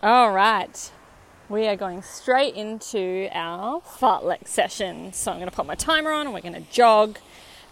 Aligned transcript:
All 0.00 0.30
right, 0.30 0.92
we 1.48 1.66
are 1.66 1.74
going 1.74 2.02
straight 2.02 2.54
into 2.54 3.28
our 3.32 3.80
fartlek 3.80 4.46
session. 4.46 5.12
So 5.12 5.32
I'm 5.32 5.38
going 5.38 5.50
to 5.50 5.56
put 5.56 5.66
my 5.66 5.74
timer 5.74 6.12
on 6.12 6.26
and 6.26 6.32
we're 6.32 6.40
going 6.40 6.54
to 6.54 6.70
jog 6.70 7.18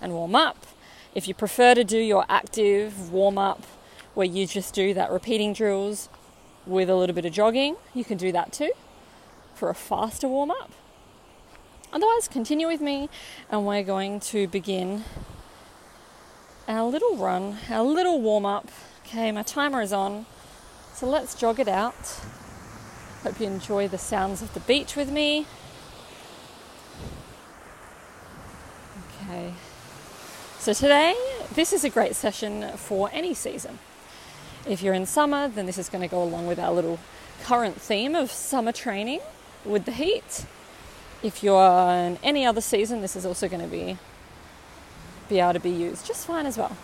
and 0.00 0.12
warm 0.12 0.34
up. 0.34 0.66
If 1.14 1.28
you 1.28 1.34
prefer 1.34 1.76
to 1.76 1.84
do 1.84 1.98
your 1.98 2.26
active 2.28 3.12
warm 3.12 3.38
up 3.38 3.62
where 4.14 4.26
you 4.26 4.44
just 4.44 4.74
do 4.74 4.92
that 4.94 5.12
repeating 5.12 5.52
drills 5.52 6.08
with 6.66 6.90
a 6.90 6.96
little 6.96 7.14
bit 7.14 7.26
of 7.26 7.32
jogging, 7.32 7.76
you 7.94 8.04
can 8.04 8.18
do 8.18 8.32
that 8.32 8.52
too 8.52 8.72
for 9.54 9.70
a 9.70 9.74
faster 9.74 10.26
warm 10.26 10.50
up. 10.50 10.72
Otherwise, 11.92 12.26
continue 12.26 12.66
with 12.66 12.80
me 12.80 13.08
and 13.50 13.64
we're 13.64 13.84
going 13.84 14.18
to 14.18 14.48
begin 14.48 15.04
our 16.66 16.90
little 16.90 17.16
run, 17.18 17.58
our 17.70 17.84
little 17.84 18.20
warm 18.20 18.44
up. 18.44 18.68
Okay, 19.04 19.30
my 19.30 19.44
timer 19.44 19.80
is 19.80 19.92
on. 19.92 20.26
So 20.96 21.06
let's 21.06 21.34
jog 21.34 21.60
it 21.60 21.68
out. 21.68 22.22
Hope 23.22 23.38
you 23.38 23.46
enjoy 23.46 23.86
the 23.86 23.98
sounds 23.98 24.40
of 24.40 24.54
the 24.54 24.60
beach 24.60 24.96
with 24.96 25.10
me. 25.12 25.46
Okay. 29.28 29.52
So 30.58 30.72
today, 30.72 31.14
this 31.52 31.74
is 31.74 31.84
a 31.84 31.90
great 31.90 32.16
session 32.16 32.70
for 32.78 33.10
any 33.12 33.34
season. 33.34 33.78
If 34.66 34.82
you're 34.82 34.94
in 34.94 35.04
summer, 35.04 35.48
then 35.48 35.66
this 35.66 35.76
is 35.76 35.90
going 35.90 36.00
to 36.00 36.08
go 36.08 36.22
along 36.22 36.46
with 36.46 36.58
our 36.58 36.72
little 36.72 36.98
current 37.44 37.78
theme 37.78 38.14
of 38.14 38.32
summer 38.32 38.72
training 38.72 39.20
with 39.66 39.84
the 39.84 39.92
heat. 39.92 40.46
If 41.22 41.42
you're 41.42 41.90
in 41.90 42.18
any 42.22 42.46
other 42.46 42.62
season, 42.62 43.02
this 43.02 43.16
is 43.16 43.26
also 43.26 43.48
going 43.48 43.60
to 43.62 43.68
be 43.68 43.98
be 45.28 45.40
able 45.40 45.52
to 45.52 45.60
be 45.60 45.68
used 45.68 46.06
just 46.06 46.26
fine 46.26 46.46
as 46.46 46.56
well. 46.56 46.74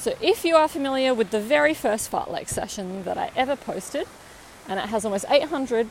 So, 0.00 0.16
if 0.22 0.46
you 0.46 0.56
are 0.56 0.66
familiar 0.66 1.12
with 1.12 1.28
the 1.28 1.40
very 1.40 1.74
first 1.74 2.10
fartlek 2.10 2.48
session 2.48 3.04
that 3.04 3.18
I 3.18 3.30
ever 3.36 3.54
posted, 3.54 4.06
and 4.66 4.80
it 4.80 4.86
has 4.86 5.04
almost 5.04 5.26
800 5.28 5.90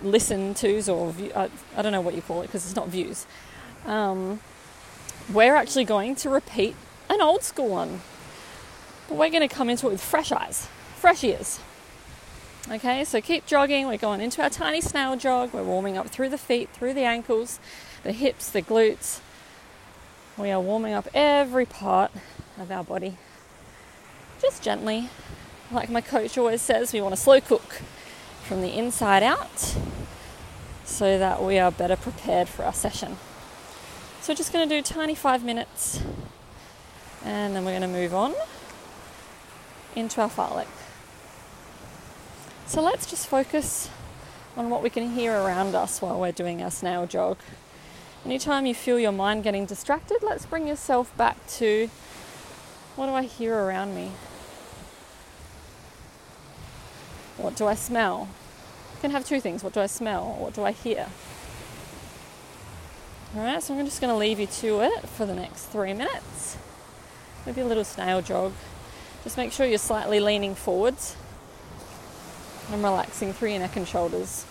listen 0.00 0.54
tos 0.54 0.88
or 0.88 1.12
view, 1.12 1.30
I, 1.36 1.50
I, 1.76 1.82
don't 1.82 1.92
know 1.92 2.00
what 2.00 2.14
you 2.14 2.22
call 2.22 2.40
it 2.40 2.46
because 2.46 2.64
it's 2.64 2.74
not 2.74 2.88
views, 2.88 3.26
um, 3.84 4.40
we're 5.30 5.54
actually 5.54 5.84
going 5.84 6.14
to 6.14 6.30
repeat 6.30 6.76
an 7.10 7.20
old 7.20 7.42
school 7.42 7.68
one. 7.68 8.00
But 9.06 9.18
we're 9.18 9.28
going 9.28 9.46
to 9.46 9.54
come 9.54 9.68
into 9.68 9.88
it 9.88 9.90
with 9.90 10.02
fresh 10.02 10.32
eyes, 10.32 10.66
fresh 10.96 11.22
ears. 11.22 11.60
Okay, 12.70 13.04
so 13.04 13.20
keep 13.20 13.44
jogging. 13.44 13.86
We're 13.86 13.98
going 13.98 14.22
into 14.22 14.42
our 14.42 14.48
tiny 14.48 14.80
snail 14.80 15.14
jog. 15.14 15.52
We're 15.52 15.62
warming 15.62 15.98
up 15.98 16.08
through 16.08 16.30
the 16.30 16.38
feet, 16.38 16.70
through 16.70 16.94
the 16.94 17.04
ankles, 17.04 17.60
the 18.02 18.12
hips, 18.12 18.48
the 18.48 18.62
glutes. 18.62 19.20
We 20.38 20.50
are 20.50 20.60
warming 20.60 20.94
up 20.94 21.06
every 21.12 21.66
part 21.66 22.12
of 22.60 22.70
our 22.70 22.84
body. 22.84 23.16
Just 24.40 24.62
gently. 24.62 25.10
Like 25.70 25.90
my 25.90 26.00
coach 26.00 26.38
always 26.38 26.62
says, 26.62 26.92
we 26.92 27.00
want 27.00 27.14
to 27.14 27.20
slow 27.20 27.40
cook 27.40 27.82
from 28.44 28.62
the 28.62 28.76
inside 28.76 29.22
out 29.22 29.76
so 30.84 31.18
that 31.18 31.42
we 31.42 31.58
are 31.58 31.70
better 31.70 31.96
prepared 31.96 32.48
for 32.48 32.64
our 32.64 32.72
session. 32.72 33.18
So 34.20 34.32
we're 34.32 34.36
just 34.36 34.52
going 34.52 34.68
to 34.68 34.74
do 34.74 34.82
tiny 34.82 35.14
five 35.14 35.44
minutes 35.44 36.02
and 37.24 37.54
then 37.54 37.64
we're 37.64 37.78
going 37.78 37.82
to 37.82 37.88
move 37.88 38.14
on 38.14 38.34
into 39.94 40.20
our 40.20 40.30
fartlek. 40.30 40.66
So 42.66 42.82
let's 42.82 43.06
just 43.06 43.26
focus 43.26 43.90
on 44.56 44.70
what 44.70 44.82
we 44.82 44.90
can 44.90 45.10
hear 45.12 45.32
around 45.32 45.74
us 45.74 46.02
while 46.02 46.18
we're 46.18 46.32
doing 46.32 46.62
our 46.62 46.70
snail 46.70 47.06
jog. 47.06 47.38
Anytime 48.24 48.66
you 48.66 48.74
feel 48.74 48.98
your 48.98 49.12
mind 49.12 49.44
getting 49.44 49.66
distracted, 49.66 50.18
let's 50.22 50.44
bring 50.46 50.66
yourself 50.66 51.16
back 51.16 51.46
to 51.46 51.88
what 52.98 53.06
do 53.06 53.12
I 53.12 53.22
hear 53.22 53.54
around 53.54 53.94
me? 53.94 54.10
What 57.36 57.54
do 57.54 57.64
I 57.68 57.76
smell? 57.76 58.26
You 58.94 59.00
can 59.00 59.12
have 59.12 59.24
two 59.24 59.40
things. 59.40 59.62
What 59.62 59.72
do 59.72 59.78
I 59.78 59.86
smell? 59.86 60.36
What 60.40 60.54
do 60.54 60.64
I 60.64 60.72
hear? 60.72 61.06
Alright, 63.36 63.62
so 63.62 63.78
I'm 63.78 63.84
just 63.84 64.00
going 64.00 64.12
to 64.12 64.18
leave 64.18 64.40
you 64.40 64.48
to 64.48 64.80
it 64.80 65.08
for 65.08 65.26
the 65.26 65.34
next 65.34 65.66
three 65.66 65.94
minutes. 65.94 66.56
Maybe 67.46 67.60
a 67.60 67.66
little 67.66 67.84
snail 67.84 68.20
jog. 68.20 68.52
Just 69.22 69.36
make 69.36 69.52
sure 69.52 69.64
you're 69.64 69.78
slightly 69.78 70.18
leaning 70.18 70.56
forwards 70.56 71.14
and 72.72 72.82
relaxing 72.82 73.32
through 73.32 73.50
your 73.50 73.60
neck 73.60 73.76
and 73.76 73.86
shoulders. 73.86 74.44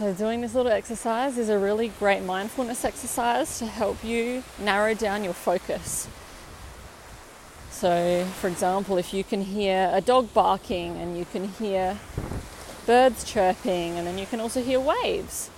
So, 0.00 0.14
doing 0.14 0.40
this 0.40 0.54
little 0.54 0.72
exercise 0.72 1.36
is 1.36 1.50
a 1.50 1.58
really 1.58 1.88
great 1.88 2.22
mindfulness 2.22 2.86
exercise 2.86 3.58
to 3.58 3.66
help 3.66 4.02
you 4.02 4.42
narrow 4.58 4.94
down 4.94 5.24
your 5.24 5.34
focus. 5.34 6.08
So, 7.70 8.24
for 8.40 8.48
example, 8.48 8.96
if 8.96 9.12
you 9.12 9.24
can 9.24 9.42
hear 9.42 9.90
a 9.92 10.00
dog 10.00 10.32
barking 10.32 10.96
and 10.96 11.18
you 11.18 11.26
can 11.26 11.48
hear 11.48 11.98
birds 12.86 13.24
chirping 13.24 13.98
and 13.98 14.06
then 14.06 14.16
you 14.16 14.24
can 14.24 14.40
also 14.40 14.62
hear 14.62 14.80
waves, 14.80 15.50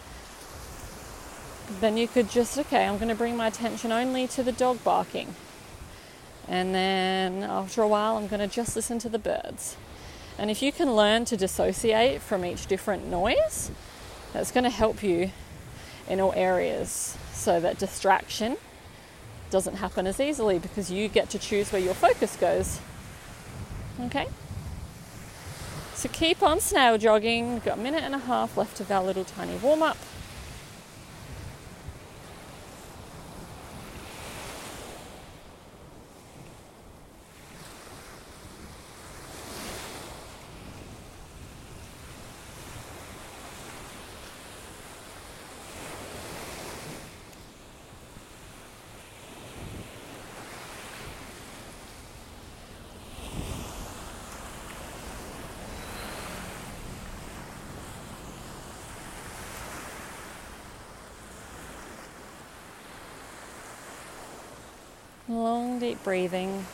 then 1.78 1.96
you 1.96 2.08
could 2.08 2.28
just, 2.28 2.58
okay, 2.58 2.84
I'm 2.84 2.96
going 2.96 3.10
to 3.10 3.14
bring 3.14 3.36
my 3.36 3.46
attention 3.46 3.92
only 3.92 4.26
to 4.26 4.42
the 4.42 4.50
dog 4.50 4.82
barking. 4.82 5.36
And 6.48 6.74
then 6.74 7.44
after 7.44 7.80
a 7.80 7.86
while, 7.86 8.16
I'm 8.16 8.26
going 8.26 8.40
to 8.40 8.52
just 8.52 8.74
listen 8.74 8.98
to 8.98 9.08
the 9.08 9.20
birds. 9.20 9.76
And 10.36 10.50
if 10.50 10.62
you 10.62 10.72
can 10.72 10.96
learn 10.96 11.26
to 11.26 11.36
dissociate 11.36 12.20
from 12.20 12.44
each 12.44 12.66
different 12.66 13.06
noise, 13.06 13.70
that's 14.32 14.50
going 14.50 14.64
to 14.64 14.70
help 14.70 15.02
you 15.02 15.30
in 16.08 16.20
all 16.20 16.32
areas 16.34 17.16
so 17.32 17.60
that 17.60 17.78
distraction 17.78 18.56
doesn't 19.50 19.76
happen 19.76 20.06
as 20.06 20.18
easily 20.18 20.58
because 20.58 20.90
you 20.90 21.08
get 21.08 21.28
to 21.30 21.38
choose 21.38 21.72
where 21.72 21.82
your 21.82 21.94
focus 21.94 22.36
goes. 22.36 22.80
Okay? 24.00 24.26
So 25.94 26.08
keep 26.08 26.42
on 26.42 26.60
snail 26.60 26.98
jogging. 26.98 27.52
We've 27.52 27.64
got 27.64 27.78
a 27.78 27.80
minute 27.80 28.02
and 28.02 28.14
a 28.14 28.18
half 28.18 28.56
left 28.56 28.80
of 28.80 28.90
our 28.90 29.04
little 29.04 29.24
tiny 29.24 29.56
warm 29.56 29.82
up. 29.82 29.98
Long, 65.32 65.78
deep 65.78 66.02
breathing. 66.02 66.68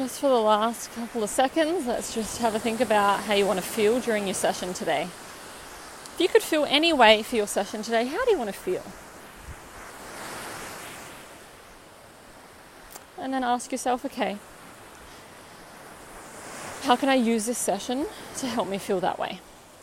Just 0.00 0.20
for 0.20 0.30
the 0.30 0.40
last 0.40 0.90
couple 0.94 1.22
of 1.22 1.28
seconds, 1.28 1.86
let's 1.86 2.14
just 2.14 2.38
have 2.38 2.54
a 2.54 2.58
think 2.58 2.80
about 2.80 3.20
how 3.24 3.34
you 3.34 3.44
want 3.44 3.58
to 3.58 3.64
feel 3.64 4.00
during 4.00 4.26
your 4.26 4.32
session 4.32 4.72
today. 4.72 5.02
If 5.02 6.16
you 6.18 6.26
could 6.26 6.40
feel 6.40 6.64
any 6.64 6.90
way 6.90 7.22
for 7.22 7.36
your 7.36 7.46
session 7.46 7.82
today, 7.82 8.06
how 8.06 8.24
do 8.24 8.30
you 8.30 8.38
want 8.38 8.48
to 8.48 8.58
feel? 8.58 8.82
And 13.18 13.34
then 13.34 13.44
ask 13.44 13.70
yourself, 13.70 14.06
okay, 14.06 14.38
how 16.84 16.96
can 16.96 17.10
I 17.10 17.16
use 17.16 17.44
this 17.44 17.58
session 17.58 18.06
to 18.38 18.46
help 18.46 18.68
me 18.68 18.78
feel 18.78 19.00
that 19.00 19.18
way? 19.18 19.40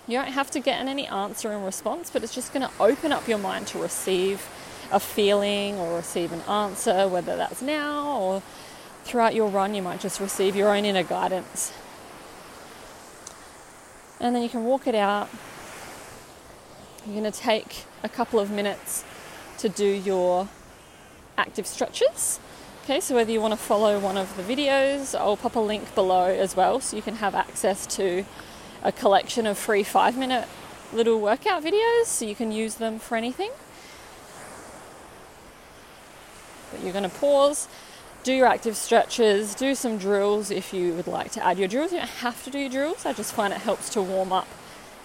You 0.08 0.18
don't 0.18 0.32
have 0.32 0.50
to 0.50 0.60
get 0.60 0.82
in 0.82 0.88
any 0.88 1.06
answer 1.06 1.52
in 1.52 1.62
response, 1.62 2.10
but 2.10 2.24
it's 2.24 2.34
just 2.34 2.52
going 2.54 2.68
to 2.68 2.74
open 2.80 3.12
up 3.12 3.28
your 3.28 3.38
mind 3.38 3.68
to 3.68 3.78
receive 3.78 4.50
a 4.92 5.00
feeling 5.00 5.76
or 5.76 5.96
receive 5.96 6.32
an 6.32 6.42
answer, 6.50 7.08
whether 7.08 7.38
that's 7.38 7.62
now 7.62 8.18
or 8.20 8.42
throughout 9.08 9.34
your 9.34 9.50
run, 9.50 9.74
you 9.74 9.82
might 9.82 10.00
just 10.00 10.20
receive 10.20 10.56
your 10.56 10.70
own 10.70 10.86
inner 10.86 11.04
guidance. 11.04 11.74
And 14.20 14.36
then 14.36 14.44
you 14.44 14.50
can 14.50 14.66
walk 14.66 14.88
it 14.88 14.96
out. 14.96 15.30
You're 17.06 17.22
going 17.22 17.32
to 17.32 17.40
take 17.40 17.86
a 18.04 18.10
couple 18.10 18.40
of 18.40 18.52
minutes 18.52 19.06
to 19.60 19.70
do 19.70 19.86
your 19.86 20.50
active 21.38 21.66
stretches. 21.66 22.40
Okay, 22.84 23.00
so 23.00 23.16
whether 23.16 23.32
you 23.32 23.42
want 23.42 23.54
to 23.54 23.58
follow 23.58 24.00
one 24.00 24.18
of 24.18 24.36
the 24.38 24.44
videos, 24.44 25.18
I'll 25.18 25.38
pop 25.38 25.56
a 25.56 25.60
link 25.60 25.94
below 25.94 26.26
as 26.26 26.56
well 26.56 26.80
so 26.80 26.96
you 26.96 27.02
can 27.02 27.16
have 27.16 27.36
access 27.36 27.86
to 27.98 28.26
a 28.84 28.92
collection 28.92 29.46
of 29.46 29.58
free 29.58 29.84
five 29.84 30.18
minute 30.18 30.48
little 30.94 31.20
workout 31.20 31.64
videos 31.64 32.06
so 32.06 32.26
you 32.26 32.36
can 32.36 32.52
use 32.52 32.76
them 32.76 33.00
for 33.00 33.16
anything. 33.18 33.52
But 36.72 36.82
you're 36.82 36.94
going 36.94 37.10
to 37.10 37.18
pause, 37.18 37.68
do 38.24 38.34
your 38.34 38.48
active 38.48 38.76
stretches, 38.76 39.56
do 39.56 39.76
some 39.76 39.98
drills 39.98 40.52
if 40.52 40.74
you 40.74 40.94
would 40.94 41.08
like 41.08 41.32
to 41.32 41.46
add 41.46 41.58
your 41.58 41.68
drills. 41.68 41.92
You 41.92 42.00
don't 42.00 42.10
have 42.10 42.44
to 42.44 42.50
do 42.50 42.60
your 42.60 42.70
drills, 42.70 43.06
I 43.06 43.14
just 43.14 43.34
find 43.34 43.54
it 43.54 43.62
helps 43.62 43.90
to 43.92 44.02
warm 44.02 44.32
up 44.32 44.48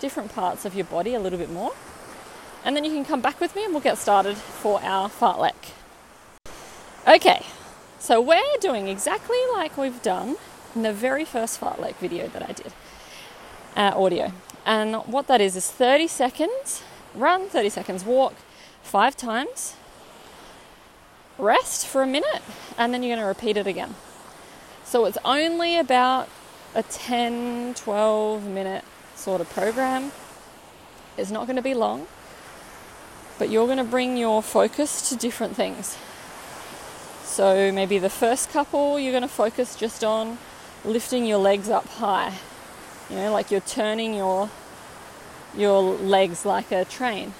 different 0.00 0.34
parts 0.34 0.64
of 0.64 0.74
your 0.74 0.84
body 0.84 1.14
a 1.14 1.20
little 1.20 1.38
bit 1.38 1.50
more. 1.50 1.72
And 2.64 2.76
then 2.76 2.84
you 2.84 2.90
can 2.90 3.04
come 3.04 3.20
back 3.20 3.40
with 3.40 3.56
me 3.56 3.64
and 3.64 3.72
we'll 3.72 3.82
get 3.82 3.98
started 3.98 4.36
for 4.36 4.80
our 4.82 5.08
fartlek. 5.08 5.72
Okay, 7.06 7.44
so 7.98 8.20
we're 8.20 8.40
doing 8.60 8.88
exactly 8.88 9.38
like 9.52 9.76
we've 9.76 10.02
done 10.02 10.36
in 10.74 10.82
the 10.82 10.92
very 10.92 11.24
first 11.24 11.60
fartlek 11.60 11.96
video 11.96 12.28
that 12.28 12.42
I 12.42 12.52
did, 12.52 12.72
uh, 13.76 13.92
audio. 13.96 14.32
And 14.64 14.96
what 15.06 15.26
that 15.26 15.40
is 15.40 15.56
is 15.56 15.70
30 15.70 16.06
seconds 16.06 16.82
run, 17.14 17.48
30 17.48 17.68
seconds 17.68 18.04
walk, 18.04 18.34
five 18.82 19.16
times, 19.16 19.76
rest 21.38 21.86
for 21.86 22.02
a 22.02 22.06
minute, 22.06 22.42
and 22.78 22.92
then 22.92 23.02
you're 23.02 23.16
going 23.16 23.22
to 23.22 23.28
repeat 23.28 23.56
it 23.56 23.66
again. 23.66 23.94
So 24.84 25.04
it's 25.06 25.18
only 25.24 25.78
about 25.78 26.28
a 26.74 26.82
10, 26.82 27.74
12 27.74 28.46
minute 28.46 28.84
sort 29.14 29.40
of 29.40 29.48
program. 29.50 30.12
It's 31.16 31.30
not 31.30 31.46
going 31.46 31.56
to 31.56 31.62
be 31.62 31.74
long, 31.74 32.06
but 33.38 33.50
you're 33.50 33.66
going 33.66 33.78
to 33.78 33.84
bring 33.84 34.16
your 34.16 34.42
focus 34.42 35.08
to 35.08 35.16
different 35.16 35.56
things. 35.56 35.96
So 37.24 37.72
maybe 37.72 37.98
the 37.98 38.10
first 38.10 38.50
couple 38.50 38.98
you're 38.98 39.12
going 39.12 39.22
to 39.22 39.28
focus 39.28 39.76
just 39.76 40.04
on 40.04 40.38
lifting 40.84 41.24
your 41.24 41.38
legs 41.38 41.68
up 41.68 41.86
high. 41.86 42.34
You 43.08 43.16
know, 43.16 43.32
like 43.32 43.50
you're 43.50 43.60
turning 43.60 44.14
your 44.14 44.50
your 45.56 45.82
legs 45.82 46.44
like 46.46 46.72
a 46.72 46.84
train. 46.84 47.34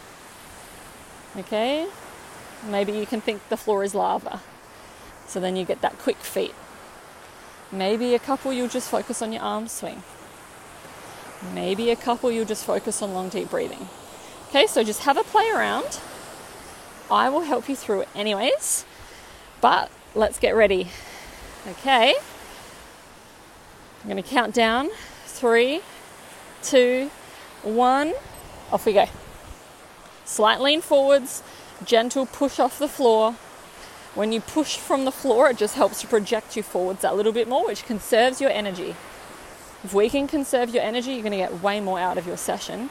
Okay? 1.36 1.86
Maybe 2.68 2.92
you 2.92 3.06
can 3.06 3.20
think 3.20 3.48
the 3.48 3.56
floor 3.56 3.84
is 3.84 3.94
lava. 3.94 4.40
So 5.26 5.40
then 5.40 5.56
you 5.56 5.64
get 5.64 5.80
that 5.80 5.98
quick 5.98 6.18
feet. 6.18 6.54
Maybe 7.70 8.14
a 8.14 8.18
couple 8.18 8.52
you'll 8.52 8.68
just 8.68 8.90
focus 8.90 9.22
on 9.22 9.32
your 9.32 9.42
arm 9.42 9.66
swing. 9.68 10.02
Maybe 11.54 11.90
a 11.90 11.96
couple 11.96 12.30
you'll 12.30 12.44
just 12.44 12.64
focus 12.64 13.02
on 13.02 13.14
long 13.14 13.28
deep 13.28 13.50
breathing. 13.50 13.88
Okay, 14.48 14.66
so 14.66 14.84
just 14.84 15.04
have 15.04 15.16
a 15.16 15.24
play 15.24 15.48
around. 15.48 15.98
I 17.10 17.28
will 17.30 17.40
help 17.40 17.68
you 17.68 17.76
through 17.76 18.02
it 18.02 18.08
anyways. 18.14 18.84
But 19.60 19.90
let's 20.14 20.38
get 20.38 20.54
ready. 20.54 20.88
Okay. 21.66 22.14
I'm 24.02 24.10
going 24.10 24.22
to 24.22 24.28
count 24.28 24.54
down 24.54 24.90
three, 25.26 25.80
two, 26.62 27.10
one. 27.62 28.12
Off 28.70 28.84
we 28.84 28.92
go. 28.92 29.06
Slight 30.24 30.60
lean 30.60 30.80
forwards, 30.80 31.42
gentle 31.82 32.26
push 32.26 32.58
off 32.58 32.78
the 32.78 32.88
floor. 32.88 33.32
When 34.14 34.32
you 34.32 34.40
push 34.40 34.76
from 34.76 35.04
the 35.04 35.12
floor, 35.12 35.50
it 35.50 35.56
just 35.56 35.74
helps 35.74 36.00
to 36.02 36.06
project 36.06 36.56
you 36.56 36.62
forwards 36.62 37.04
a 37.04 37.12
little 37.12 37.32
bit 37.32 37.48
more, 37.48 37.66
which 37.66 37.84
conserves 37.84 38.40
your 38.40 38.50
energy. 38.50 38.94
If 39.84 39.92
we 39.94 40.08
can 40.08 40.28
conserve 40.28 40.72
your 40.72 40.82
energy, 40.82 41.12
you're 41.12 41.22
going 41.22 41.32
to 41.32 41.38
get 41.38 41.62
way 41.62 41.80
more 41.80 41.98
out 41.98 42.18
of 42.18 42.26
your 42.26 42.36
session 42.36 42.90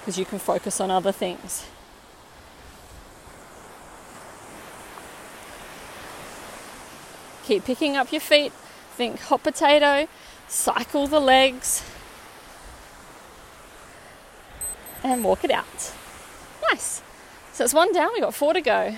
because 0.00 0.18
you 0.18 0.24
can 0.24 0.38
focus 0.38 0.80
on 0.80 0.90
other 0.90 1.12
things. 1.12 1.66
Keep 7.44 7.64
picking 7.64 7.96
up 7.96 8.12
your 8.12 8.20
feet. 8.20 8.52
Think 8.96 9.20
hot 9.20 9.42
potato. 9.42 10.08
Cycle 10.48 11.06
the 11.06 11.20
legs. 11.20 11.82
And 15.02 15.24
walk 15.24 15.44
it 15.44 15.50
out. 15.50 15.92
Nice. 16.70 17.02
So 17.52 17.64
it's 17.64 17.74
one 17.74 17.92
down, 17.92 18.10
we've 18.14 18.22
got 18.22 18.34
four 18.34 18.52
to 18.52 18.60
go. 18.60 18.96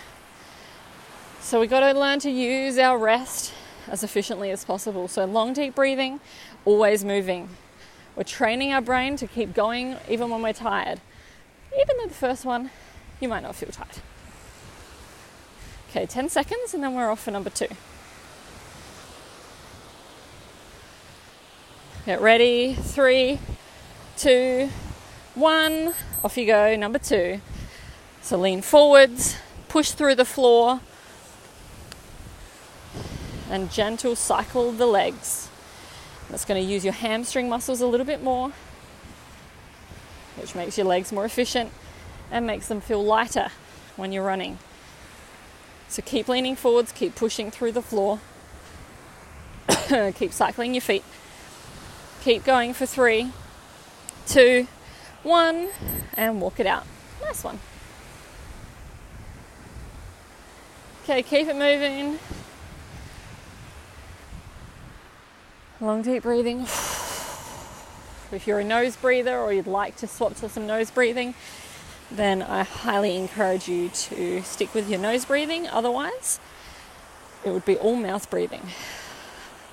So 1.40 1.60
we've 1.60 1.70
got 1.70 1.80
to 1.80 1.98
learn 1.98 2.20
to 2.20 2.30
use 2.30 2.78
our 2.78 2.96
rest 2.96 3.52
as 3.88 4.04
efficiently 4.04 4.50
as 4.50 4.64
possible. 4.64 5.08
So 5.08 5.24
long 5.24 5.52
deep 5.52 5.74
breathing, 5.74 6.20
always 6.64 7.04
moving. 7.04 7.48
We're 8.14 8.22
training 8.24 8.72
our 8.72 8.80
brain 8.80 9.16
to 9.16 9.26
keep 9.26 9.54
going 9.54 9.96
even 10.08 10.30
when 10.30 10.42
we're 10.42 10.52
tired. 10.52 11.00
Even 11.74 11.96
though 11.98 12.06
the 12.06 12.14
first 12.14 12.44
one, 12.44 12.70
you 13.20 13.28
might 13.28 13.42
not 13.42 13.56
feel 13.56 13.70
tired. 13.70 13.98
Okay, 15.90 16.06
10 16.06 16.28
seconds 16.28 16.74
and 16.74 16.82
then 16.82 16.94
we're 16.94 17.10
off 17.10 17.24
for 17.24 17.30
number 17.30 17.50
two. 17.50 17.68
Get 22.06 22.20
ready. 22.20 22.74
Three, 22.74 23.38
two, 24.16 24.70
one. 25.34 25.94
Off 26.24 26.36
you 26.36 26.46
go. 26.46 26.74
Number 26.76 26.98
two. 26.98 27.40
So 28.22 28.38
lean 28.38 28.62
forwards, 28.62 29.36
push 29.68 29.90
through 29.90 30.14
the 30.14 30.24
floor, 30.24 30.80
and 33.50 33.70
gentle 33.70 34.16
cycle 34.16 34.72
the 34.72 34.86
legs. 34.86 35.48
That's 36.30 36.44
going 36.44 36.64
to 36.64 36.66
use 36.66 36.84
your 36.84 36.94
hamstring 36.94 37.48
muscles 37.48 37.80
a 37.80 37.86
little 37.86 38.06
bit 38.06 38.22
more, 38.22 38.52
which 40.36 40.54
makes 40.54 40.78
your 40.78 40.86
legs 40.86 41.12
more 41.12 41.24
efficient 41.24 41.70
and 42.30 42.46
makes 42.46 42.68
them 42.68 42.80
feel 42.80 43.04
lighter 43.04 43.48
when 43.96 44.12
you're 44.12 44.24
running. 44.24 44.58
So 45.88 46.00
keep 46.00 46.28
leaning 46.28 46.56
forwards, 46.56 46.92
keep 46.92 47.14
pushing 47.14 47.50
through 47.50 47.72
the 47.72 47.82
floor, 47.82 48.20
keep 50.14 50.32
cycling 50.32 50.72
your 50.74 50.80
feet. 50.80 51.04
Keep 52.22 52.44
going 52.44 52.72
for 52.72 52.86
three, 52.86 53.32
two, 54.28 54.68
one, 55.24 55.68
and 56.14 56.40
walk 56.40 56.60
it 56.60 56.66
out. 56.66 56.86
Nice 57.20 57.42
one. 57.42 57.58
Okay, 61.02 61.22
keep 61.22 61.48
it 61.48 61.56
moving. 61.56 62.18
Long 65.80 66.02
deep 66.02 66.22
breathing. 66.22 66.60
If 68.30 68.44
you're 68.46 68.60
a 68.60 68.64
nose 68.64 68.96
breather 68.96 69.36
or 69.36 69.52
you'd 69.52 69.66
like 69.66 69.96
to 69.96 70.06
swap 70.06 70.36
to 70.36 70.48
some 70.48 70.66
nose 70.66 70.90
breathing, 70.90 71.34
then 72.10 72.40
I 72.40 72.62
highly 72.62 73.16
encourage 73.16 73.68
you 73.68 73.88
to 73.88 74.42
stick 74.42 74.74
with 74.74 74.88
your 74.88 75.00
nose 75.00 75.24
breathing. 75.24 75.66
Otherwise, 75.66 76.38
it 77.44 77.50
would 77.50 77.64
be 77.64 77.76
all 77.76 77.96
mouth 77.96 78.30
breathing, 78.30 78.68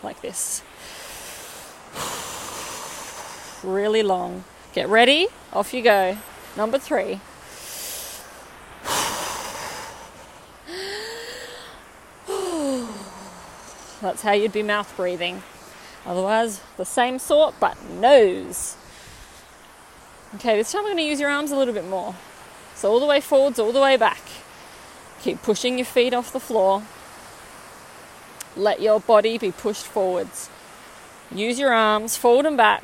like 0.02 0.22
this 0.22 0.64
really 3.64 4.04
long. 4.04 4.44
Get 4.74 4.88
ready, 4.88 5.28
off 5.54 5.74
you 5.74 5.82
go. 5.82 6.18
Number 6.56 6.78
three. 6.78 7.20
That's 14.02 14.22
how 14.22 14.32
you'd 14.32 14.54
be 14.54 14.64
mouth 14.64 14.96
breathing. 14.96 15.44
Otherwise, 16.06 16.62
the 16.78 16.86
same 16.86 17.20
sort, 17.20 17.56
but 17.60 17.78
nose. 17.90 18.78
Okay, 20.36 20.58
this 20.58 20.72
time 20.72 20.80
I'm 20.82 20.88
going 20.88 20.98
to 20.98 21.04
use 21.04 21.20
your 21.20 21.30
arms 21.30 21.52
a 21.52 21.56
little 21.56 21.74
bit 21.74 21.88
more. 21.88 22.16
So, 22.76 22.92
all 22.92 23.00
the 23.00 23.06
way 23.06 23.20
forwards, 23.20 23.60
all 23.60 23.72
the 23.72 23.82
way 23.82 23.98
back. 23.98 24.22
Keep 25.22 25.42
pushing 25.42 25.78
your 25.78 25.86
feet 25.86 26.14
off 26.14 26.32
the 26.32 26.40
floor. 26.40 26.84
Let 28.56 28.82
your 28.82 29.00
body 29.00 29.38
be 29.38 29.52
pushed 29.52 29.86
forwards. 29.86 30.50
Use 31.34 31.60
your 31.60 31.74
arms 31.74 32.16
forward 32.16 32.46
and 32.46 32.56
back 32.56 32.84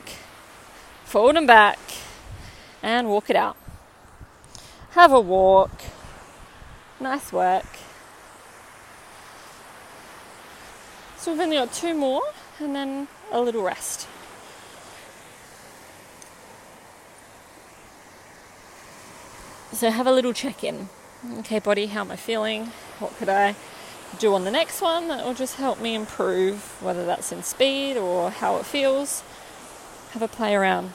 forward 1.05 1.38
and 1.38 1.48
back, 1.48 1.79
and 2.84 3.07
walk 3.07 3.29
it 3.29 3.36
out. 3.36 3.55
Have 4.91 5.13
a 5.13 5.19
walk. 5.22 5.72
Nice 7.00 7.31
work. 7.31 7.65
So 11.25 11.32
we've 11.32 11.41
only 11.41 11.55
got 11.55 11.74
two 11.74 11.96
more 11.96 12.22
and 12.60 12.75
then 12.75 13.08
a 13.32 13.41
little 13.41 13.63
rest. 13.63 14.08
So 19.72 19.89
have 19.89 20.05
a 20.05 20.12
little 20.12 20.34
check 20.34 20.63
in. 20.63 20.88
Okay, 21.39 21.58
body, 21.58 21.88
how 21.88 22.01
am 22.01 22.12
I 22.12 22.15
feeling? 22.15 22.65
What 23.00 23.17
could 23.17 23.29
I 23.29 23.55
do 24.20 24.36
on 24.36 24.44
the 24.44 24.51
next 24.51 24.82
one 24.82 25.08
that 25.08 25.25
will 25.25 25.34
just 25.34 25.55
help 25.55 25.82
me 25.82 25.96
improve, 25.96 26.79
whether 26.79 27.08
that's 27.08 27.32
in 27.32 27.41
speed 27.41 27.98
or 27.98 28.29
how 28.29 28.58
it 28.58 28.65
feels? 28.67 29.24
Have 30.12 30.22
a 30.22 30.27
play 30.27 30.53
around. 30.53 30.94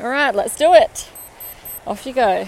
All 0.00 0.10
right, 0.10 0.32
let's 0.32 0.54
do 0.54 0.74
it. 0.74 1.10
Off 1.88 2.06
you 2.06 2.12
go. 2.12 2.46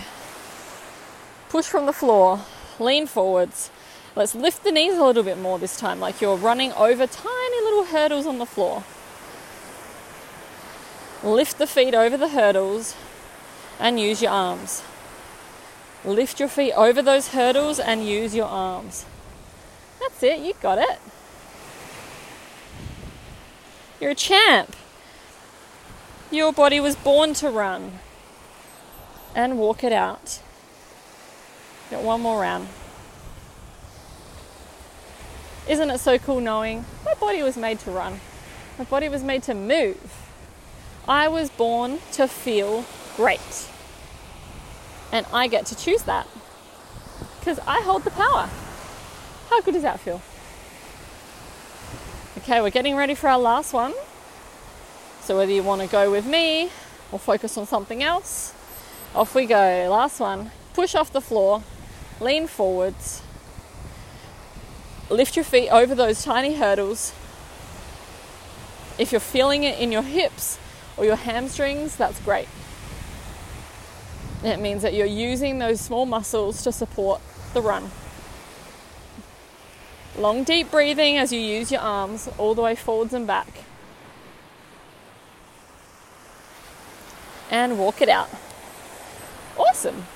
Push 1.49 1.67
from 1.67 1.87
the 1.87 1.93
floor, 1.93 2.43
lean 2.79 3.09
forwards. 3.09 3.73
Let's 4.17 4.35
lift 4.35 4.65
the 4.65 4.73
knees 4.73 4.97
a 4.97 5.05
little 5.05 5.23
bit 5.23 5.39
more 5.39 5.59
this 5.59 5.79
time, 5.79 6.01
like 6.01 6.23
you're 6.23 6.37
running 6.37 6.73
over 6.73 7.07
tiny 7.07 7.63
little 7.63 7.85
hurdles 7.85 8.27
on 8.27 8.39
the 8.39 8.47
floor. 8.47 8.83
Lift 11.23 11.59
the 11.59 11.67
feet 11.67 11.95
over 11.95 12.17
the 12.17 12.29
hurdles 12.29 12.97
and 13.79 14.01
use 14.01 14.23
your 14.23 14.31
arms. 14.31 14.83
Lift 16.03 16.41
your 16.41 16.49
feet 16.49 16.73
over 16.73 17.03
those 17.03 17.29
hurdles 17.29 17.79
and 17.79 18.09
use 18.09 18.35
your 18.35 18.47
arms. 18.47 19.05
That's 20.01 20.23
it, 20.23 20.41
you 20.41 20.55
got 20.63 20.79
it. 20.79 20.99
You're 24.01 24.13
a 24.13 24.15
champ. 24.15 24.75
Your 26.31 26.55
body 26.55 26.81
was 26.81 26.97
born 26.97 27.35
to 27.35 27.51
run. 27.51 27.99
And 29.35 29.59
walk 29.59 29.85
it 29.85 29.93
out. 29.93 30.41
Got 31.91 32.03
one 32.03 32.23
more 32.23 32.41
round. 32.41 32.69
Isn't 35.69 35.91
it 35.91 35.99
so 35.99 36.19
cool 36.19 36.41
knowing 36.41 36.85
my 37.05 37.15
body 37.15 37.43
was 37.43 37.57
made 37.57 37.81
to 37.81 37.91
run? 37.91 38.21
My 38.79 38.85
body 38.85 39.09
was 39.09 39.25
made 39.25 39.43
to 39.45 39.55
move. 39.55 40.13
I 41.09 41.27
was 41.29 41.51
born 41.51 41.99
to 42.13 42.29
feel 42.29 42.85
great. 43.17 43.69
And 45.11 45.27
I 45.33 45.49
get 45.49 45.67
to 45.67 45.77
choose 45.77 46.03
that 46.03 46.29
because 47.41 47.59
I 47.67 47.81
hold 47.81 48.05
the 48.05 48.11
power. 48.11 48.49
How 49.51 49.61
good 49.61 49.75
does 49.75 49.83
that 49.83 49.99
feel? 49.99 50.23
Okay, 52.39 52.61
we're 52.61 52.71
getting 52.71 52.95
ready 52.95 53.15
for 53.15 53.29
our 53.29 53.39
last 53.39 53.73
one. 53.73 53.95
So, 55.23 55.37
whether 55.37 55.51
you 55.51 55.65
want 55.65 55.83
to 55.83 55.89
go 55.89 56.11
with 56.13 56.27
me 56.27 56.71
or 57.11 57.19
focus 57.19 57.57
on 57.57 57.67
something 57.67 58.03
else, 58.03 58.55
off 59.15 59.35
we 59.35 59.47
go. 59.47 59.89
Last 59.91 60.21
one. 60.21 60.53
Push 60.75 60.95
off 60.95 61.13
the 61.13 61.21
floor, 61.21 61.63
lean 62.21 62.47
forwards, 62.47 63.23
lift 65.11 65.37
your 65.37 65.45
feet 65.45 65.69
over 65.71 65.95
those 65.95 66.23
tiny 66.25 66.55
hurdles. 66.55 67.13
If 68.99 69.13
you're 69.13 69.21
feeling 69.21 69.63
it 69.63 69.79
in 69.79 69.93
your 69.93 70.03
hips 70.03 70.59
or 70.97 71.05
your 71.05 71.17
hamstrings, 71.17 71.97
that's 71.97 72.19
great. 72.21 72.49
It 74.43 74.59
means 74.59 74.83
that 74.83 74.95
you're 74.95 75.07
using 75.07 75.59
those 75.59 75.81
small 75.81 76.07
muscles 76.07 76.63
to 76.63 76.73
support 76.73 77.21
the 77.53 77.61
run. 77.61 77.91
Long, 80.19 80.45
deep 80.45 80.71
breathing 80.71 81.19
as 81.19 81.33
you 81.33 81.41
use 81.41 81.71
your 81.71 81.81
arms 81.81 82.29
all 82.39 82.55
the 82.55 82.63
way 82.63 82.75
forwards 82.75 83.13
and 83.13 83.27
back. 83.27 83.49
And 87.51 87.79
walk 87.79 88.01
it 88.01 88.09
out. 88.09 88.31
Awesome. 89.59 90.07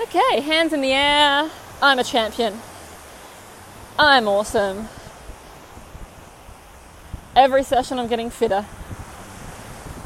Okay, 0.00 0.40
hands 0.40 0.72
in 0.72 0.80
the 0.80 0.92
air. 0.92 1.50
I'm 1.82 1.98
a 1.98 2.04
champion. 2.04 2.60
I'm 3.98 4.28
awesome. 4.28 4.88
Every 7.34 7.62
session 7.62 7.98
I'm 7.98 8.08
getting 8.08 8.28
fitter. 8.28 8.66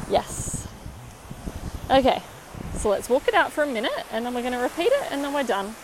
Yes. 0.09 0.69
Okay, 1.91 2.23
so 2.77 2.89
let's 2.89 3.09
walk 3.09 3.27
it 3.27 3.35
out 3.35 3.51
for 3.51 3.65
a 3.65 3.67
minute 3.67 4.07
and 4.13 4.25
then 4.25 4.33
we're 4.33 4.43
going 4.43 4.53
to 4.53 4.59
repeat 4.59 4.93
it 4.93 5.11
and 5.11 5.25
then 5.25 5.33
we're 5.33 5.43
done. 5.43 5.75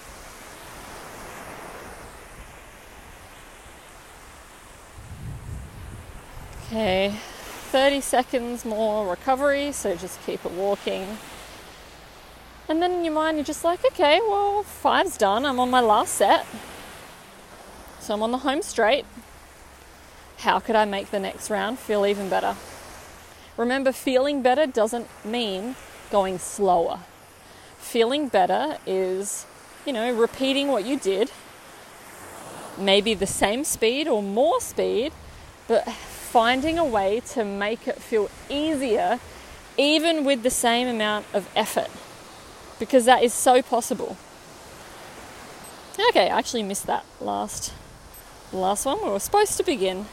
Okay, 6.66 7.12
30 7.70 8.00
seconds 8.00 8.64
more 8.64 9.08
recovery, 9.08 9.72
so 9.72 9.96
just 9.96 10.25
keep 10.25 10.44
it 10.44 10.52
walking. 10.52 11.18
And 12.68 12.80
then 12.80 12.92
in 12.92 13.04
your 13.04 13.14
mind, 13.14 13.36
you're 13.36 13.44
just 13.44 13.64
like, 13.64 13.84
okay, 13.84 14.20
well, 14.20 14.62
five's 14.62 15.16
done. 15.16 15.44
I'm 15.44 15.58
on 15.58 15.70
my 15.70 15.80
last 15.80 16.14
set. 16.14 16.46
So 18.06 18.14
I'm 18.14 18.22
on 18.22 18.30
the 18.30 18.38
home 18.38 18.62
straight. 18.62 19.04
How 20.38 20.60
could 20.60 20.76
I 20.76 20.84
make 20.84 21.10
the 21.10 21.18
next 21.18 21.50
round 21.50 21.80
feel 21.80 22.06
even 22.06 22.28
better? 22.28 22.54
Remember, 23.56 23.90
feeling 23.90 24.42
better 24.42 24.64
doesn't 24.64 25.08
mean 25.25 25.75
going 26.12 26.38
slower. 26.38 27.00
Feeling 27.78 28.28
better 28.28 28.78
is, 28.86 29.44
you 29.84 29.92
know, 29.92 30.14
repeating 30.14 30.68
what 30.68 30.84
you 30.84 30.96
did, 30.96 31.32
maybe 32.78 33.12
the 33.12 33.26
same 33.26 33.64
speed 33.64 34.06
or 34.06 34.22
more 34.22 34.60
speed, 34.60 35.12
but 35.66 35.90
finding 35.90 36.78
a 36.78 36.84
way 36.84 37.18
to 37.30 37.44
make 37.44 37.88
it 37.88 38.00
feel 38.00 38.30
easier, 38.48 39.18
even 39.76 40.25
with 40.25 40.44
the 40.44 40.50
same 40.50 40.86
amount 40.86 41.26
of 41.34 41.50
effort, 41.56 41.90
because 42.78 43.04
that 43.06 43.25
is 43.25 43.34
so 43.34 43.62
possible. 43.62 44.16
Okay, 46.10 46.30
I 46.30 46.38
actually 46.38 46.62
missed 46.62 46.86
that 46.86 47.04
last 47.20 47.72
the 48.50 48.57
last 48.59 48.87
one 48.87 49.03
we 49.03 49.11
were 49.11 49.19
supposed 49.19 49.57
to 49.57 49.65
begin. 49.65 50.07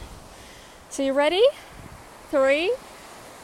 So 0.90 1.02
you 1.02 1.12
ready? 1.12 1.42
Three, 2.30 2.72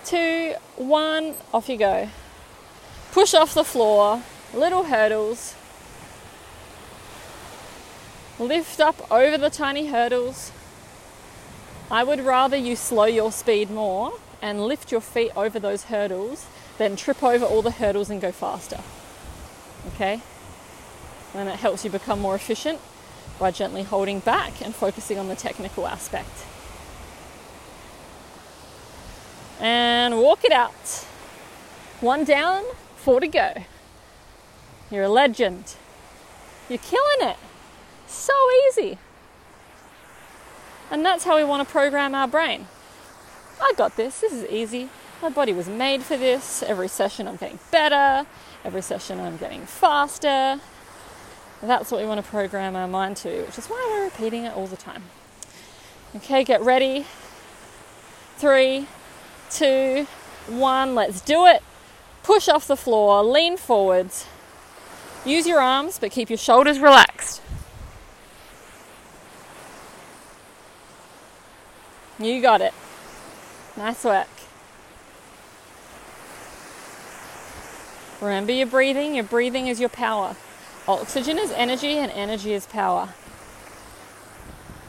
two, 0.05 0.55
one, 0.77 1.35
off 1.55 1.69
you 1.69 1.77
go. 1.77 2.09
Push 3.13 3.35
off 3.35 3.55
the 3.55 3.65
floor, 3.65 4.23
little 4.55 4.85
hurdles. 4.85 5.55
Lift 8.39 8.81
up 8.81 9.11
over 9.11 9.37
the 9.37 9.51
tiny 9.51 9.87
hurdles. 9.87 10.51
I 11.91 12.05
would 12.05 12.21
rather 12.21 12.57
you 12.57 12.77
slow 12.77 13.05
your 13.05 13.33
speed 13.33 13.71
more 13.71 14.15
and 14.41 14.65
lift 14.65 14.91
your 14.91 15.01
feet 15.01 15.33
over 15.37 15.59
those 15.59 15.85
hurdles 15.85 16.47
than 16.79 16.97
trip 16.97 17.23
over 17.23 17.45
all 17.45 17.63
the 17.63 17.73
hurdles 17.73 18.11
and 18.11 18.21
go 18.21 18.33
faster. 18.33 18.81
Okay? 19.95 20.21
And 21.35 21.49
it 21.49 21.57
helps 21.57 21.85
you 21.85 21.91
become 21.91 22.21
more 22.21 22.35
efficient 22.35 22.81
by 23.41 23.51
gently 23.51 23.83
holding 23.83 24.21
back 24.21 24.61
and 24.61 24.73
focusing 24.73 25.19
on 25.19 25.27
the 25.27 25.35
technical 25.35 25.89
aspect. 25.89 26.45
And 29.59 30.19
walk 30.19 30.45
it 30.45 30.53
out. 30.53 31.07
One 32.01 32.25
down, 32.25 32.63
four 32.97 33.19
to 33.19 33.27
go. 33.27 33.65
You're 34.91 35.05
a 35.05 35.09
legend. 35.09 35.75
You're 36.69 36.79
killing 36.79 37.29
it. 37.31 37.37
So 38.07 38.33
easy. 38.69 38.99
And 40.91 41.05
that's 41.05 41.25
how 41.25 41.37
we 41.37 41.45
want 41.45 41.67
to 41.67 41.71
program 41.71 42.15
our 42.15 42.29
brain. 42.29 42.67
I 43.61 43.73
got 43.77 43.97
this. 43.97 44.21
This 44.21 44.33
is 44.33 44.51
easy. 44.51 44.89
My 45.23 45.29
body 45.29 45.53
was 45.53 45.69
made 45.69 46.03
for 46.03 46.17
this. 46.17 46.63
Every 46.63 46.89
session 46.89 47.29
I'm 47.29 47.37
getting 47.37 47.59
better. 47.71 48.27
Every 48.65 48.83
session 48.83 49.21
I'm 49.21 49.37
getting 49.37 49.67
faster. 49.67 50.61
That's 51.63 51.91
what 51.91 52.01
we 52.01 52.07
want 52.07 52.25
to 52.25 52.31
program 52.31 52.75
our 52.75 52.89
mind 52.89 53.17
to, 53.19 53.43
which 53.43 53.59
is 53.59 53.67
why 53.67 53.87
we're 53.91 54.05
repeating 54.05 54.45
it 54.45 54.55
all 54.55 54.67
the 54.67 54.77
time. 54.77 55.05
Okay, 56.17 56.43
get 56.43 56.63
ready. 56.63 57.05
Three, 58.37 58.87
two, 59.51 60.07
one, 60.49 60.95
let's 60.95 61.21
do 61.21 61.47
it. 61.47 61.63
Push 62.23 62.49
off 62.49 62.67
the 62.67 62.77
floor, 62.77 63.23
lean 63.23 63.57
forwards. 63.57 64.27
Use 65.25 65.47
your 65.47 65.61
arms, 65.61 65.99
but 65.99 66.11
keep 66.11 66.31
your 66.31 66.39
shoulders 66.39 66.79
relaxed. 66.79 67.43
You 72.19 72.41
got 72.41 72.61
it. 72.61 72.75
Nice 73.77 74.05
work. 74.05 74.29
Remember 78.21 78.53
your 78.53 78.67
breathing. 78.67 79.15
Your 79.15 79.25
breathing 79.25 79.67
is 79.67 79.81
your 79.81 79.89
power. 79.89 80.37
Oxygen 80.91 81.39
is 81.39 81.53
energy 81.53 81.99
and 81.99 82.11
energy 82.11 82.53
is 82.53 82.67
power. 82.67 83.11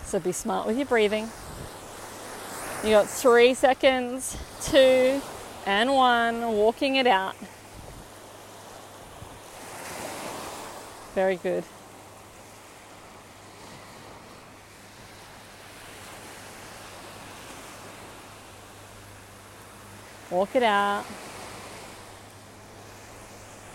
So 0.04 0.20
be 0.20 0.32
smart 0.32 0.66
with 0.66 0.76
your 0.76 0.88
breathing. 0.88 1.30
You 2.84 2.90
got 2.90 3.08
three 3.08 3.54
seconds, 3.54 4.36
two, 4.64 5.22
and 5.68 5.94
one, 5.94 6.54
walking 6.54 6.96
it 6.96 7.06
out. 7.06 7.36
Very 11.14 11.36
good. 11.36 11.64
Walk 20.32 20.56
it 20.56 20.64
out. 20.64 21.06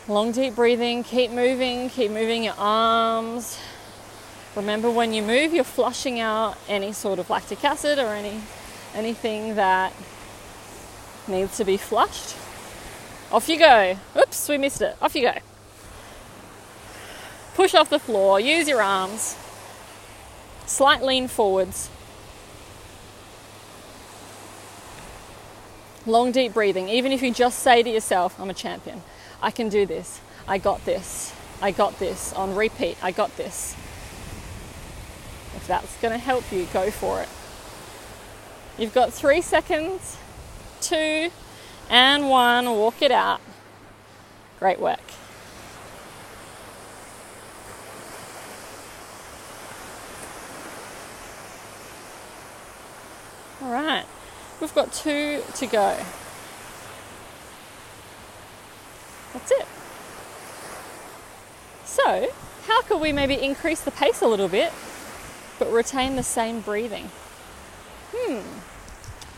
Long 0.08 0.32
deep 0.32 0.54
breathing, 0.54 1.02
keep 1.02 1.30
moving, 1.30 1.90
keep 1.90 2.10
moving 2.10 2.44
your 2.44 2.54
arms, 2.58 3.58
Remember 4.56 4.90
when 4.90 5.12
you 5.12 5.22
move, 5.22 5.52
you're 5.52 5.64
flushing 5.64 6.18
out 6.18 6.56
any 6.66 6.90
sort 6.90 7.18
of 7.18 7.28
lactic 7.28 7.62
acid 7.62 7.98
or 7.98 8.14
any 8.14 8.40
anything 8.94 9.54
that 9.56 9.92
needs 11.28 11.58
to 11.58 11.64
be 11.64 11.76
flushed. 11.76 12.34
Off 13.30 13.50
you 13.50 13.58
go. 13.58 13.98
Oops, 14.16 14.48
we 14.48 14.56
missed 14.56 14.80
it. 14.80 14.96
Off 15.02 15.14
you 15.14 15.22
go. 15.22 15.34
Push 17.54 17.74
off 17.74 17.90
the 17.90 17.98
floor, 17.98 18.40
use 18.40 18.66
your 18.66 18.80
arms. 18.80 19.36
Slight 20.64 21.02
lean 21.02 21.28
forwards. 21.28 21.90
Long, 26.06 26.32
deep 26.32 26.54
breathing. 26.54 26.88
Even 26.88 27.12
if 27.12 27.20
you 27.20 27.30
just 27.30 27.58
say 27.58 27.82
to 27.82 27.90
yourself, 27.90 28.40
I'm 28.40 28.48
a 28.48 28.54
champion, 28.54 29.02
I 29.46 29.52
can 29.52 29.68
do 29.68 29.86
this, 29.86 30.20
I 30.48 30.58
got 30.58 30.84
this, 30.84 31.32
I 31.62 31.70
got 31.70 32.00
this, 32.00 32.32
on 32.32 32.56
repeat, 32.56 32.98
I 33.00 33.12
got 33.12 33.36
this. 33.36 33.76
If 35.54 35.68
that's 35.68 35.96
going 35.98 36.10
to 36.10 36.18
help 36.18 36.50
you, 36.50 36.66
go 36.72 36.90
for 36.90 37.22
it. 37.22 37.28
You've 38.76 38.92
got 38.92 39.12
three 39.12 39.40
seconds, 39.40 40.16
two, 40.80 41.30
and 41.88 42.28
one. 42.28 42.68
Walk 42.70 43.00
it 43.02 43.12
out. 43.12 43.40
Great 44.58 44.80
work. 44.80 44.98
All 53.62 53.70
right, 53.70 54.06
we've 54.60 54.74
got 54.74 54.92
two 54.92 55.40
to 55.54 55.66
go. 55.68 55.96
That's 59.48 59.60
it. 59.60 59.68
So, 61.84 62.28
how 62.66 62.82
could 62.82 63.00
we 63.00 63.12
maybe 63.12 63.34
increase 63.34 63.80
the 63.80 63.90
pace 63.90 64.20
a 64.20 64.26
little 64.26 64.48
bit 64.48 64.72
but 65.58 65.70
retain 65.70 66.16
the 66.16 66.22
same 66.22 66.60
breathing? 66.60 67.10
Hmm, 68.14 68.40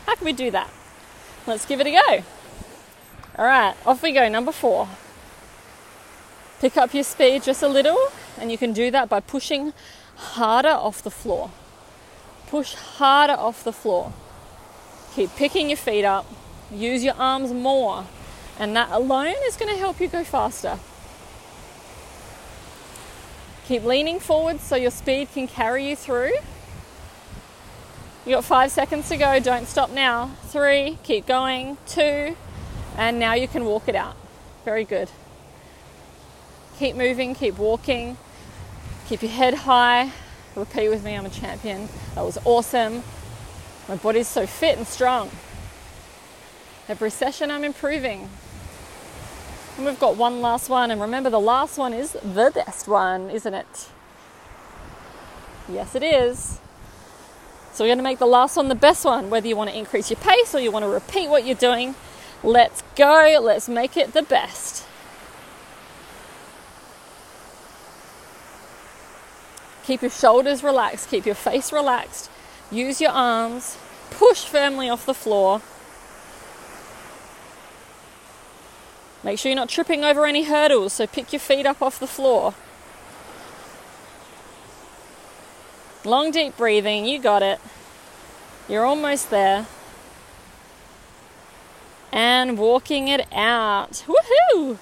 how 0.05 0.15
can 0.15 0.25
we 0.25 0.33
do 0.33 0.51
that? 0.51 0.69
Let's 1.47 1.65
give 1.65 1.79
it 1.79 1.87
a 1.87 1.91
go. 1.91 2.23
All 3.37 3.45
right, 3.45 3.75
off 3.85 4.03
we 4.03 4.11
go. 4.11 4.27
Number 4.27 4.51
four. 4.51 4.87
Pick 6.59 6.75
up 6.75 6.93
your 6.93 7.03
speed 7.03 7.43
just 7.43 7.63
a 7.63 7.67
little, 7.67 7.97
and 8.37 8.51
you 8.51 8.57
can 8.57 8.73
do 8.73 8.91
that 8.91 9.07
by 9.07 9.21
pushing 9.21 9.73
harder 10.15 10.69
off 10.69 11.01
the 11.01 11.11
floor. 11.11 11.51
Push 12.47 12.73
harder 12.73 13.33
off 13.33 13.63
the 13.63 13.71
floor. 13.71 14.11
Keep 15.15 15.35
picking 15.35 15.69
your 15.69 15.77
feet 15.77 16.03
up. 16.03 16.25
Use 16.71 17.03
your 17.03 17.15
arms 17.15 17.53
more, 17.53 18.05
and 18.59 18.75
that 18.75 18.91
alone 18.91 19.35
is 19.45 19.55
going 19.55 19.73
to 19.73 19.79
help 19.79 20.01
you 20.01 20.07
go 20.07 20.23
faster. 20.23 20.77
Keep 23.65 23.85
leaning 23.85 24.19
forward 24.19 24.59
so 24.59 24.75
your 24.75 24.91
speed 24.91 25.29
can 25.33 25.47
carry 25.47 25.89
you 25.89 25.95
through. 25.95 26.33
You 28.25 28.35
got 28.35 28.43
five 28.43 28.71
seconds 28.71 29.07
to 29.09 29.17
go. 29.17 29.39
Don't 29.39 29.65
stop 29.67 29.91
now. 29.91 30.31
Three, 30.47 30.97
keep 31.03 31.25
going. 31.25 31.77
Two, 31.87 32.35
and 32.97 33.17
now 33.17 33.33
you 33.33 33.47
can 33.47 33.63
walk 33.65 33.87
it 33.87 33.95
out. 33.95 34.15
Very 34.65 34.83
good. 34.83 35.09
Keep 36.77 36.95
moving, 36.95 37.33
keep 37.35 37.57
walking, 37.57 38.17
keep 39.07 39.21
your 39.21 39.31
head 39.31 39.53
high. 39.53 40.11
Repeat 40.55 40.89
with 40.89 41.03
me, 41.03 41.15
I'm 41.15 41.25
a 41.25 41.29
champion. 41.29 41.87
That 42.15 42.25
was 42.25 42.37
awesome. 42.43 43.03
My 43.87 43.95
body's 43.95 44.27
so 44.27 44.45
fit 44.45 44.77
and 44.77 44.87
strong. 44.87 45.29
Every 46.87 47.09
session 47.09 47.51
I'm 47.51 47.63
improving. 47.63 48.29
And 49.79 49.85
we've 49.85 49.97
got 49.97 50.17
one 50.17 50.41
last 50.41 50.67
one, 50.67 50.91
and 50.91 50.99
remember 50.99 51.29
the 51.29 51.39
last 51.39 51.77
one 51.77 51.93
is 51.93 52.11
the 52.11 52.51
best 52.53 52.89
one, 52.89 53.29
isn't 53.29 53.53
it? 53.53 53.87
Yes, 55.69 55.95
it 55.95 56.03
is. 56.03 56.59
So 57.71 57.85
we're 57.85 57.87
going 57.87 57.99
to 57.99 58.03
make 58.03 58.19
the 58.19 58.25
last 58.25 58.57
one 58.57 58.67
the 58.67 58.75
best 58.75 59.05
one, 59.05 59.29
whether 59.29 59.47
you 59.47 59.55
want 59.55 59.69
to 59.69 59.77
increase 59.77 60.09
your 60.09 60.19
pace 60.19 60.53
or 60.53 60.59
you 60.59 60.69
want 60.69 60.83
to 60.83 60.89
repeat 60.89 61.29
what 61.29 61.45
you're 61.45 61.55
doing. 61.55 61.95
Let's 62.43 62.83
go. 62.97 63.39
Let's 63.41 63.69
make 63.69 63.95
it 63.95 64.11
the 64.11 64.21
best. 64.21 64.85
Keep 69.85 70.01
your 70.01 70.11
shoulders 70.11 70.61
relaxed, 70.61 71.09
keep 71.09 71.25
your 71.25 71.35
face 71.35 71.71
relaxed. 71.71 72.29
Use 72.69 72.99
your 72.99 73.11
arms, 73.11 73.77
push 74.11 74.43
firmly 74.43 74.89
off 74.89 75.05
the 75.05 75.13
floor. 75.13 75.61
Make 79.23 79.37
sure 79.39 79.49
you're 79.49 79.55
not 79.55 79.69
tripping 79.69 80.03
over 80.03 80.25
any 80.25 80.43
hurdles, 80.43 80.93
so 80.93 81.05
pick 81.05 81.33
your 81.33 81.39
feet 81.39 81.65
up 81.65 81.81
off 81.81 81.99
the 81.99 82.07
floor. 82.07 82.53
Long, 86.05 86.31
deep 86.31 86.55
breathing, 86.55 87.05
you 87.05 87.19
got 87.19 87.43
it. 87.43 87.59
You're 88.69 88.85
almost 88.85 89.29
there 89.29 89.67
and 92.11 92.57
walking 92.57 93.07
it 93.07 93.27
out. 93.33 94.03
Woohoo! 94.07 94.77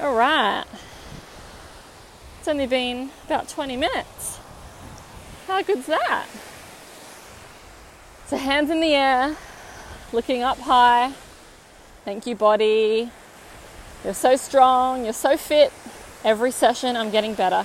All 0.00 0.14
right. 0.14 0.64
It's 2.38 2.48
only 2.48 2.66
been 2.66 3.10
about 3.26 3.48
20 3.48 3.76
minutes. 3.76 4.38
How 5.46 5.62
good's 5.62 5.86
that? 5.86 6.26
So, 8.26 8.36
hands 8.36 8.70
in 8.70 8.80
the 8.80 8.94
air, 8.94 9.36
looking 10.12 10.42
up 10.42 10.58
high. 10.58 11.12
Thank 12.04 12.26
you, 12.26 12.34
body. 12.34 13.10
You're 14.04 14.12
so 14.12 14.36
strong, 14.36 15.04
you're 15.04 15.14
so 15.14 15.38
fit. 15.38 15.72
Every 16.22 16.50
session, 16.50 16.96
I'm 16.96 17.10
getting 17.10 17.32
better. 17.32 17.64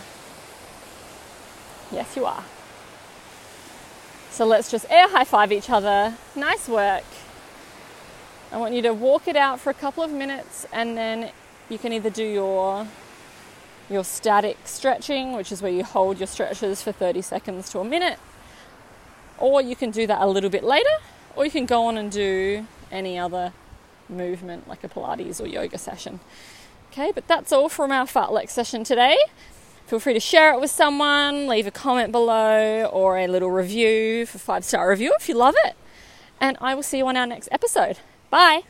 Yes, 1.92 2.16
you 2.16 2.24
are. 2.24 2.46
So, 4.32 4.46
let's 4.46 4.72
just 4.72 4.86
air 4.90 5.10
high 5.10 5.26
five 5.26 5.52
each 5.52 5.70
other. 5.70 6.14
Nice 6.38 6.70
work. 6.70 7.04
I 8.54 8.58
want 8.58 8.74
you 8.74 8.82
to 8.84 8.94
walk 8.94 9.28
it 9.28 9.36
out 9.36 9.60
for 9.60 9.72
a 9.72 9.74
couple 9.74 10.04
of 10.04 10.12
minutes 10.12 10.66
and 10.72 10.98
then 10.98 11.32
you 11.68 11.78
can 11.78 11.92
either 11.92 12.10
do 12.10 12.24
your 12.24 12.88
your 13.90 14.06
static 14.06 14.58
stretching, 14.64 15.34
which 15.34 15.52
is 15.52 15.62
where 15.62 15.72
you 15.72 15.84
hold 15.84 16.18
your 16.18 16.28
stretches 16.28 16.82
for 16.82 16.94
30 16.94 17.22
seconds 17.24 17.70
to 17.72 17.80
a 17.80 17.84
minute, 17.84 18.20
or 19.38 19.62
you 19.62 19.76
can 19.76 19.92
do 19.92 20.08
that 20.08 20.22
a 20.22 20.28
little 20.28 20.50
bit 20.50 20.64
later, 20.64 20.96
or 21.36 21.44
you 21.44 21.52
can 21.52 21.66
go 21.66 21.88
on 21.88 21.98
and 21.98 22.10
do 22.10 22.66
any 22.90 23.20
other 23.20 23.52
movement 24.10 24.68
like 24.68 24.84
a 24.84 24.90
Pilates 24.90 25.42
or 25.42 25.48
yoga 25.48 25.78
session. 25.78 26.20
Okay, 26.92 27.12
but 27.14 27.28
that's 27.28 27.52
all 27.52 27.70
from 27.70 27.92
our 27.92 28.06
fartlek 28.06 28.50
session 28.50 28.84
today. 28.84 29.18
Feel 29.86 30.00
free 30.00 30.14
to 30.14 30.20
share 30.20 30.54
it 30.54 30.62
with 30.62 30.72
someone, 30.72 31.48
leave 31.48 31.66
a 31.66 31.72
comment 31.72 32.12
below, 32.12 32.86
or 32.86 33.18
a 33.18 33.28
little 33.28 33.52
review 33.52 34.26
for 34.26 34.38
five 34.38 34.64
star 34.64 34.90
review 34.90 35.14
if 35.20 35.28
you 35.28 35.36
love 35.36 35.56
it. 35.66 35.76
And 36.40 36.58
I 36.62 36.76
will 36.76 36.84
see 36.84 37.00
you 37.00 37.08
on 37.08 37.18
our 37.18 37.28
next 37.28 37.50
episode. 37.52 37.98
Bye. 38.30 38.64